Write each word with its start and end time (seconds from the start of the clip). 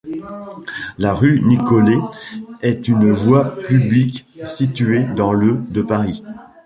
La 0.97 1.13
rue 1.13 1.41
Nicolet 1.43 1.99
est 2.63 2.87
une 2.87 3.11
voie 3.11 3.55
publique 3.55 4.25
située 4.47 5.03
dans 5.03 5.31
le 5.31 5.57
de 5.69 5.83
Paris. 5.83 6.23